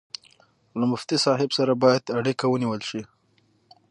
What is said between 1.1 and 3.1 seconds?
صاحب سره باید اړیکه ونیول شي.